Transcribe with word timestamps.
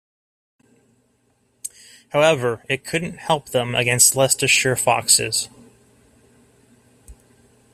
However, 2.09 2.65
it 2.67 2.83
couldn't 2.85 3.19
help 3.19 3.49
them 3.49 3.75
against 3.75 4.15
Leicestershire 4.15 4.75
Foxes. 4.75 5.47